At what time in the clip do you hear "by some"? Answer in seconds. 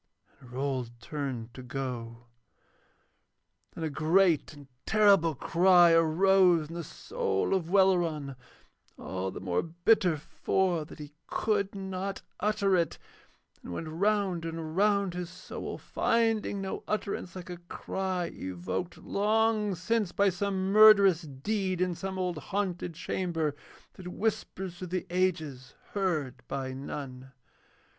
20.11-20.71